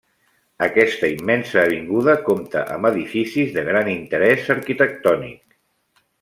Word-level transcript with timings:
Aquesta 0.67 1.09
immensa 1.15 1.59
avinguda 1.63 2.15
compta 2.29 2.63
amb 2.77 2.89
edificis 2.91 3.53
de 3.59 3.67
gran 3.69 3.93
interès 3.93 4.51
arquitectònic. 4.57 5.39